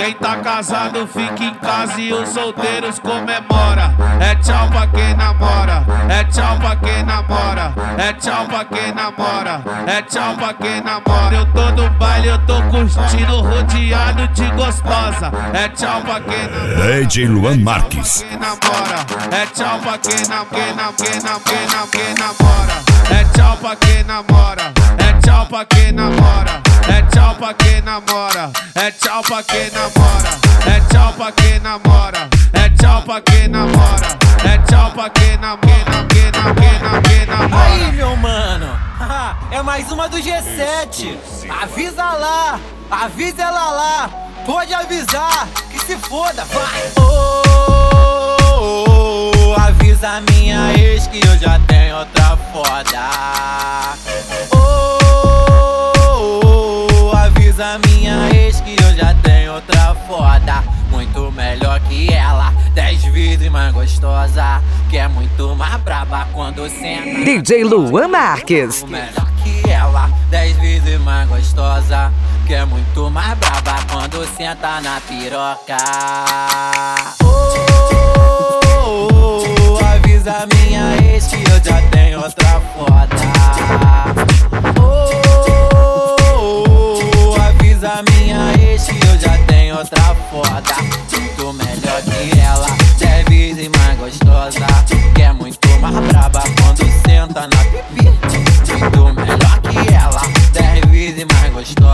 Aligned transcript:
Quem 0.00 0.14
tá 0.14 0.36
casado 0.36 1.06
fica 1.06 1.44
em 1.44 1.54
casa 1.56 2.00
e 2.00 2.10
os 2.10 2.30
solteiros 2.30 2.98
comemora. 2.98 3.94
É 4.18 4.34
tchau 4.36 4.66
pra 4.70 4.86
quem 4.86 5.14
namora, 5.14 5.84
é 6.08 6.24
tchau 6.24 6.56
pra 6.56 6.74
quem 6.76 7.02
namora, 7.02 7.74
é 7.98 8.10
tchau 8.14 8.46
pra 8.46 8.64
quem 8.64 8.94
namora, 8.94 9.62
é 9.86 10.00
tchau 10.00 10.34
pra 10.36 10.54
quem 10.54 10.80
namora. 10.80 11.36
Eu 11.36 11.44
tô 11.52 11.70
no 11.72 11.90
baile, 11.90 12.28
eu 12.28 12.38
tô 12.46 12.62
curtindo 12.62 13.42
rodeado 13.42 14.26
de 14.28 14.46
gostosa. 14.52 15.30
É 15.52 15.68
tchau 15.68 16.00
pra 16.00 16.18
quem 16.22 16.48
namora. 16.48 17.04
DJ 17.04 17.26
Luan 17.26 17.58
Marques. 17.58 18.24
Quem 18.26 18.38
namora, 18.38 19.04
é 19.32 19.46
tchau 19.52 19.80
pra 19.80 19.98
quem 19.98 20.26
nam, 20.28 20.46
quem 20.46 20.74
nam, 20.76 20.94
quem 20.94 21.20
nam, 21.20 21.40
quem 21.40 21.66
nam, 21.66 21.86
quem 21.88 22.14
namora. 22.14 22.80
É 23.10 23.24
tchau 23.36 23.54
pra 23.58 23.76
quem 23.76 24.02
namora, 24.04 24.72
é 24.96 25.20
tchau 25.20 25.44
pra 25.44 25.66
quem 25.66 25.92
namora, 25.92 26.62
é 26.64 26.69
tchau 27.20 27.34
pra 27.34 27.54
quem 27.54 27.82
namora, 27.82 28.50
é 28.74 28.90
tchau 28.92 29.22
pra 29.22 29.42
quem 29.42 29.70
namora, 29.70 30.30
é 30.66 30.80
tchau 30.88 31.12
pra 31.12 31.32
quem 31.32 31.60
namora, 31.60 32.28
é 32.54 32.68
tchau 32.70 33.02
pra 33.02 33.20
quem 33.20 33.48
namora, 33.48 34.18
é 34.42 34.58
tchau 34.58 34.90
pra 34.92 35.10
quem 35.10 35.36
nam, 35.36 35.58
quem 35.58 35.84
nam, 35.84 36.06
quem 36.08 36.30
nam, 36.32 36.54
quem 36.54 36.78
nam, 36.80 37.02
quem 37.02 37.26
namora. 37.26 37.64
Aí, 37.64 37.92
meu 37.92 38.16
mano, 38.16 38.66
é 39.52 39.62
mais 39.62 39.92
uma 39.92 40.08
do 40.08 40.16
G7. 40.16 41.14
Avisa 41.62 42.04
lá, 42.04 42.58
avisa 42.90 43.42
ela 43.42 43.70
lá. 43.70 44.10
Pode 44.46 44.72
avisar, 44.72 45.46
que 45.70 45.78
se 45.78 45.96
foda, 45.98 46.44
vai. 46.46 46.90
Oh, 46.96 47.42
oh, 48.58 49.32
oh, 49.36 49.60
avisa 49.60 50.22
minha 50.30 50.72
ex 50.72 51.06
que 51.06 51.18
eu 51.18 51.38
já 51.38 51.60
tenho 51.68 51.98
outra 51.98 52.38
foda. 52.50 53.79
Mais 63.50 63.72
gostosa. 63.74 64.62
Que 64.88 64.96
é 64.98 65.08
muito 65.08 65.54
mais 65.54 65.80
braba 65.82 66.26
quando 66.32 66.68
senta. 66.68 67.24
DJ 67.24 67.64
Luan 67.64 68.08
Marques. 68.08 68.84
Melhor 68.84 69.30
que 69.42 69.70
ela, 69.70 70.10
dez 70.30 70.56
vezes 70.56 71.00
mais 71.00 71.28
gostosa. 71.28 72.12
Que 72.46 72.54
é 72.54 72.64
muito 72.64 73.10
mais 73.10 73.36
braba 73.38 73.76
quando 73.90 74.26
senta 74.36 74.80
na 74.80 75.00
piroca. 75.00 75.76
Oh, 77.22 77.28
oh, 78.74 79.78
oh, 79.78 79.84
avisa 79.84 80.46
minha 80.54 80.96
ex 81.12 81.26
que 81.28 81.36
eu 81.36 81.64
já 81.64 81.80
tenho 81.90 82.20
outra 82.22 82.60
foda. 82.74 83.16
Avisa 87.48 88.02
minha 88.10 88.52
ex 88.58 88.84
que 88.84 89.06
eu 89.06 89.18
já 89.20 89.38
tenho 89.46 89.78
outra 89.78 90.14
foda. 90.30 90.74
Muito 91.12 91.52
melhor 91.52 92.02
que 92.02 92.38
ela, 92.40 92.49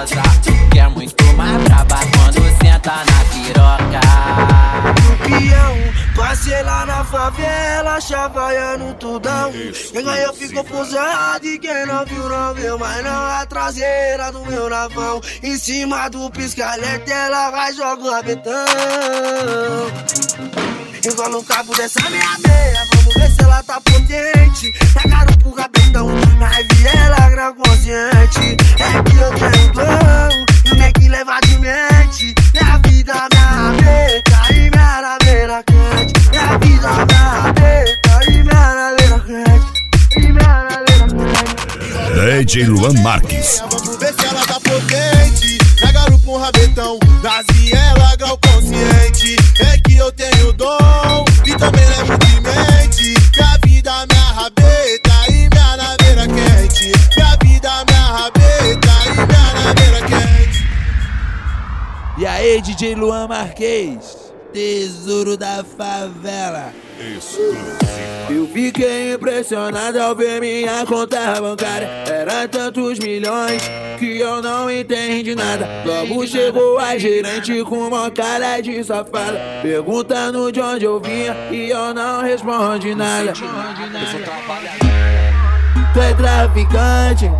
gostosa. 0.00 0.22
Que 0.70 0.78
é 0.78 0.88
muito 0.88 1.24
mais 1.34 1.62
braba 1.64 1.98
quando 2.14 2.42
senta 2.62 2.92
na 2.92 3.24
piroca. 3.30 4.00
Peão, 5.26 5.76
passei 6.16 6.62
lá 6.62 6.86
na 6.86 7.04
favela, 7.04 8.00
chavaiando 8.00 8.94
tudão. 8.94 9.52
Quem 9.92 10.04
ganhou 10.04 10.32
ficou 10.34 10.64
posado 10.64 11.46
e 11.46 11.58
quem 11.58 11.86
não 11.86 12.04
viu 12.06 12.28
não 12.28 12.54
viu, 12.54 12.78
mas 12.78 13.04
não 13.04 13.26
a 13.26 13.46
traseira 13.46 14.32
do 14.32 14.44
meu 14.46 14.68
navão. 14.68 15.20
Em 15.42 15.56
cima 15.56 16.08
do 16.08 16.30
piscalete 16.30 17.10
ela 17.10 17.50
vai 17.50 17.72
jogar 17.72 17.98
o 17.98 18.10
rabetão. 18.10 18.52
Igual 21.02 21.30
no 21.30 21.42
cabo 21.42 21.74
dessa 21.74 21.98
minha 22.10 22.38
meia, 22.46 22.86
vamos 22.92 23.14
ver 23.14 23.30
se 23.30 23.42
ela 23.42 23.62
tá 23.62 23.80
potente. 23.80 24.72
Pegaram 24.92 25.34
pro 25.38 25.54
rabetão, 25.54 26.08
DJ 42.50 42.64
Luan 42.64 42.94
Marques. 43.00 43.62
Vamos 43.70 43.96
ver 43.98 44.12
se 44.12 44.26
ela 44.26 44.44
tá 44.44 44.54
potente. 44.54 45.56
Na 45.80 45.92
garupa 45.92 46.30
um 46.32 46.36
rabetão, 46.36 46.98
das 47.22 47.46
ela 47.72 48.16
grau 48.16 48.36
consciente. 48.38 49.36
É 49.60 49.78
que 49.78 49.96
eu 49.96 50.10
tenho 50.10 50.52
dom 50.54 51.24
e 51.46 51.56
também 51.56 51.84
levo 51.86 52.18
de 52.18 52.40
mente. 52.40 53.14
Minha 53.36 53.56
vida, 53.64 54.04
minha 54.10 54.32
rabeta 54.32 55.12
e 55.28 55.48
minha 55.48 55.76
naveira 55.76 56.26
quente. 56.26 56.92
Minha 57.16 57.36
vida, 57.40 57.84
minha 57.88 58.02
rabeta 58.18 58.90
e 59.06 59.14
minha 59.14 59.54
naveira 59.54 60.06
quente. 60.08 60.66
E 62.18 62.26
aí, 62.26 62.60
DJ 62.62 62.96
Luan 62.96 63.28
Marquês, 63.28 64.29
tesouro 64.52 65.36
da 65.36 65.64
favela. 65.64 66.72
Eu 68.28 68.46
fiquei 68.48 69.14
impressionado 69.14 70.00
ao 70.00 70.14
ver 70.14 70.40
minha 70.40 70.84
conta 70.86 71.40
bancária. 71.40 71.88
Era 72.06 72.46
tantos 72.46 72.98
milhões 72.98 73.62
que 73.98 74.18
eu 74.18 74.42
não 74.42 74.70
entendi 74.70 75.34
nada. 75.34 75.68
Logo 75.84 76.26
chegou 76.26 76.78
a 76.78 76.98
gerente 76.98 77.62
com 77.64 77.88
uma 77.88 78.10
cara 78.10 78.60
de 78.60 78.82
safada. 78.84 79.40
Perguntando 79.62 80.52
de 80.52 80.60
onde 80.60 80.84
eu 80.84 81.00
vinha 81.00 81.34
e 81.50 81.70
eu 81.70 81.94
não 81.94 82.22
respondi 82.22 82.94
nada. 82.94 83.32
Tu 85.92 86.00
é 86.00 86.14
traficante, 86.14 87.30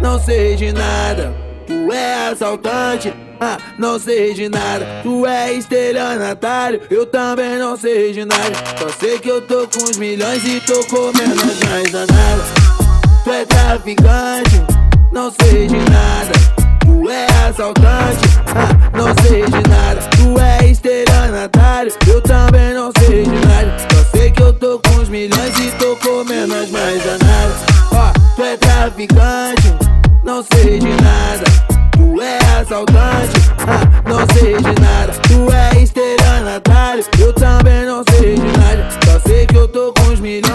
não 0.00 0.20
sei 0.20 0.56
de 0.56 0.72
nada. 0.72 1.45
Tu 1.66 1.92
é 1.92 2.28
assaltante, 2.28 3.12
ah, 3.40 3.58
não 3.76 3.98
sei 3.98 4.34
de 4.34 4.48
nada. 4.48 4.86
Tu 5.02 5.26
é 5.26 5.52
estelionatário, 5.52 6.80
eu 6.88 7.04
também 7.04 7.58
não 7.58 7.76
sei 7.76 8.12
de 8.12 8.24
nada. 8.24 8.54
Só 8.78 8.88
sei 9.00 9.18
que 9.18 9.28
eu 9.28 9.42
tô 9.42 9.66
com 9.66 9.82
os 9.82 9.96
milhões 9.96 10.44
e 10.44 10.60
tô 10.60 10.84
comendo 10.84 11.34
as 11.34 11.68
mais 11.68 11.90
danadas. 11.90 12.46
Tu 13.24 13.30
é 13.32 13.44
traficante, 13.44 14.62
não 15.12 15.32
sei 15.42 15.66
de 15.66 15.76
nada. 15.76 16.32
Tu 16.84 17.10
é 17.10 17.26
assaltante, 17.48 18.28
ah, 18.54 18.96
não 18.96 19.12
sei 19.24 19.42
de 19.44 19.68
nada. 19.68 20.00
Tu 20.16 20.40
é 20.40 20.70
estelionatário, 20.70 21.92
eu 22.06 22.20
também 22.22 22.74
não 22.74 22.92
sei 22.98 23.24
de 23.24 23.30
nada. 23.30 23.76
Só 23.92 24.16
sei 24.16 24.30
que 24.30 24.40
eu 24.40 24.52
tô 24.52 24.78
com 24.78 25.02
os 25.02 25.08
milhões 25.08 25.58
e 25.58 25.72
tô 25.72 25.96
comendo 25.96 26.54
as 26.54 26.70
mais 26.70 27.02
danadas. 27.02 27.58
Ó, 27.92 28.12
tu 28.36 28.42
é 28.44 28.56
traficante, 28.56 29.74
não 30.26 30.44
sei 30.52 30.80
de 30.80 30.88
nada. 30.88 31.44
Tu 31.92 32.20
é 32.20 32.38
assaltante, 32.60 33.38
ah, 33.60 34.08
não 34.08 34.26
sei 34.34 34.56
de 34.56 34.80
nada. 34.80 35.12
Tu 35.22 35.52
é 35.52 35.82
estelionatário, 35.82 37.04
eu 37.20 37.32
também 37.32 37.86
não 37.86 38.02
sei 38.10 38.34
de 38.34 38.58
nada. 38.58 38.88
Só 39.04 39.20
sei 39.20 39.46
que 39.46 39.56
eu 39.56 39.68
tô 39.68 39.92
com 39.92 40.12
os 40.12 40.18
milhões, 40.18 40.50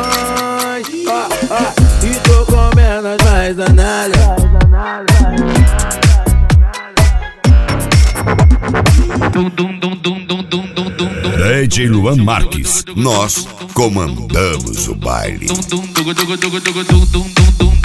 ó, 1.08 1.30
ó, 1.50 2.06
e 2.06 2.20
tô 2.20 2.46
comendo 2.46 3.08
as 3.08 3.32
mais 3.32 3.56
danadas. 3.56 4.20
Dum, 9.32 9.50
dum, 9.50 9.80
dum, 9.80 9.96
dum, 9.96 10.26
dum, 10.26 10.44
dum, 10.44 10.64
dum, 10.76 10.94
dum, 10.98 11.22
dum. 11.22 11.62
DJ 11.64 11.88
Luan 11.88 12.18
Marques. 12.18 12.84
Nós 12.98 13.48
comandamos 13.74 14.90
o 14.90 14.96
baile. 14.96 15.48
Então 15.50 15.82
vem 16.04 16.14
que 16.14 16.26
vem, 16.50 17.81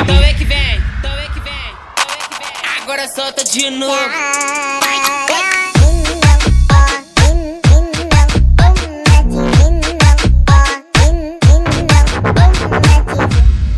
então 0.00 0.18
vem 0.18 0.34
que 0.34 0.44
vem, 0.44 0.76
então 0.98 1.16
vem 1.16 1.30
que 1.30 1.40
vem. 1.40 1.52
Agora 2.82 3.08
solta 3.08 3.42
de 3.44 3.70
novo. 3.70 3.94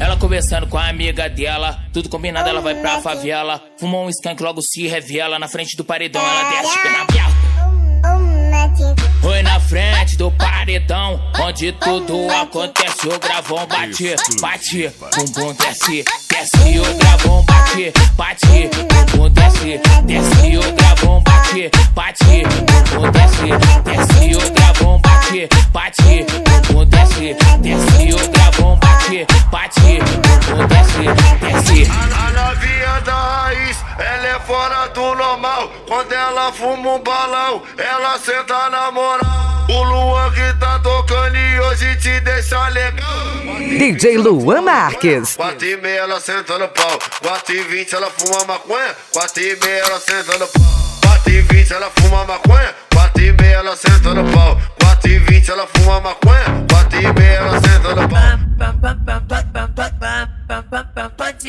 Ela 0.01 0.17
conversando 0.17 0.67
com 0.67 0.77
a 0.77 0.89
amiga 0.89 1.29
dela, 1.29 1.79
tudo 1.93 2.09
combinado, 2.09 2.49
ela 2.49 2.61
vai 2.61 2.75
pra 2.75 3.01
favela. 3.01 3.63
Fumou 3.79 4.07
um 4.07 4.11
skunk, 4.11 4.43
logo 4.43 4.61
se 4.61 4.89
revela. 4.89 5.39
Na 5.39 5.47
frente 5.47 5.77
do 5.77 5.85
paredão, 5.85 6.21
ela 6.21 6.51
desce 6.51 6.79
perna 6.83 7.03
aberta. 7.03 7.37
Foi 9.27 9.43
na 9.43 9.59
frente 9.59 10.17
do 10.17 10.31
paredão, 10.31 11.21
onde 11.41 11.73
tudo 11.73 12.31
acontece. 12.31 13.09
O 13.09 13.19
gravão 13.19 13.67
bate, 13.67 14.15
bate, 14.41 14.89
bumbum 15.17 15.53
desce, 15.55 16.05
desce. 16.31 16.79
O 16.79 16.95
gravão 16.95 17.43
bate, 17.43 17.93
bate, 18.13 18.71
bumbum 19.11 19.29
desce, 19.31 19.81
desce. 20.05 20.57
O 20.57 20.73
gravão 20.75 21.21
bate, 21.25 21.71
bate, 21.93 22.43
bumbum 22.95 23.11
desce, 23.11 23.49
desce. 23.83 24.37
O 24.37 24.51
gravão 24.53 25.01
bate, 25.01 25.49
bate, 25.73 26.25
bumbum 26.69 26.87
desce, 26.87 27.37
desce. 27.63 28.15
O 28.15 28.31
gravão 28.31 28.77
bate, 28.77 29.27
bate, 29.51 29.99
bumbum 30.47 30.67
desce, 30.69 31.03
desce. 31.41 31.91
A 31.91 32.31
novinha 32.31 33.01
da 33.05 33.43
raiz, 33.43 33.77
ela 33.99 34.27
é 34.29 34.39
fora 34.39 34.87
do 34.91 35.16
fuma 36.53 36.95
um 36.95 36.99
balão, 36.99 37.63
ela 37.77 38.19
senta 38.19 38.71
na 38.71 38.91
moral. 38.91 39.47
O 39.69 39.83
Luan 39.83 40.31
que 40.31 40.61
tá 40.61 40.79
tocando 40.79 41.37
e 41.37 41.61
hoje 41.61 41.97
te 41.97 42.21
deixa 42.21 42.69
legal. 42.69 43.09
DJ 43.79 44.19
Luan 44.19 44.63
Marques. 44.63 45.35
4 45.37 45.67
e 45.67 45.77
meia 45.79 46.01
ela 46.01 46.21
senta 46.21 46.57
no 46.59 46.69
pau. 46.69 46.99
4 47.23 47.55
e 47.55 47.63
20 47.63 47.95
ela 47.95 48.11
fuma 48.11 48.45
maconha. 48.45 48.95
4 49.13 49.43
e 49.43 49.57
meia 49.57 49.81
ela 49.81 49.99
senta 49.99 50.39
no 50.39 50.47
pau. 50.47 50.63
4 51.03 51.33
e 51.33 51.41
20 51.41 51.73
ela 51.73 51.91
fuma 51.91 52.25
maconha. 52.25 52.75
4 52.95 53.25
e 53.25 53.33
meia 53.33 53.57
ela 53.57 53.77
senta 53.77 54.15
no 54.15 54.33
pau. 54.33 54.61
4 54.81 55.11
e 55.11 55.19
20 55.19 55.51
ela 55.51 55.67
fuma 55.67 56.01
maconha. 56.01 56.67
4 56.71 57.01
e 57.01 57.13
meia 57.13 57.37
ela 57.37 57.61
senta 57.61 57.77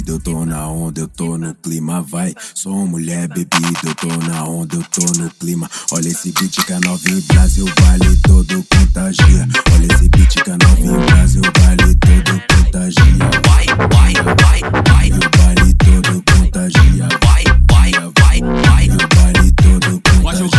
bebida, 0.03 0.13
eu 0.13 0.21
tô 0.21 0.45
na 0.45 0.67
onda, 0.67 1.01
eu 1.01 1.09
tô 1.09 1.39
no 1.39 1.55
clima, 1.55 2.03
vai. 2.03 2.35
Sou 2.55 2.87
mulher 2.87 3.29
bebida, 3.29 3.79
eu 3.85 3.95
tô 3.95 4.09
na 4.29 4.45
onda, 4.45 4.77
eu 4.77 4.85
tô 4.85 5.05
no 5.21 5.31
clima. 5.31 5.71
Olha 5.93 6.09
esse 6.09 6.33
beat 6.33 6.65
que 6.65 6.73
a 6.73 6.81
novinha 6.81 7.23
Brasil 7.29 7.65
vale 7.81 8.17
todo 8.17 8.65
contagia. 8.65 9.49
Olha 9.73 9.95
esse 9.95 10.09
beat 10.09 10.43
que 10.43 10.51
a 10.51 10.59
novinha 10.59 10.99
Brasil 11.07 11.43
vale 11.61 11.95
todo 11.95 12.43
contagia. 12.55 13.31
Vai, 13.47 13.67
vai, 13.89 14.13
vai, 14.15 14.61
vai. 14.89 15.09
E 15.09 15.13
o 15.13 15.21
vale 15.39 15.75
todo 15.75 16.23
contagia. 16.33 17.09
Vai, 17.25 17.45
vai, 17.71 17.93
vai, 17.93 18.41
vai. 18.67 18.87
E 18.87 18.91
o 18.91 18.99
vale 19.17 19.53
todo 19.53 20.01
contagia. 20.11 20.53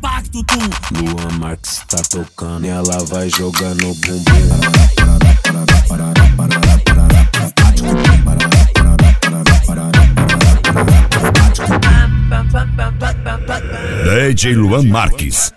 Pacto 0.00 0.44
tu. 0.44 0.58
Luan 0.94 1.38
Marques 1.38 1.80
tá 1.88 2.02
tocando 2.10 2.66
e 2.66 2.68
ela 2.68 3.04
vai 3.04 3.28
jogando 3.28 3.90
o 3.90 3.94
bumbum. 3.94 4.90
DJ 14.04 14.54
Luan 14.54 14.88
Marques. 14.88 15.52